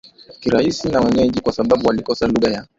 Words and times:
kirahisi 0.39 0.89
na 0.89 0.99
wenyeji 1.01 1.41
kwa 1.41 1.53
sababu 1.53 1.87
walikosa 1.87 2.27
lugha 2.27 2.49
ya 2.51 2.67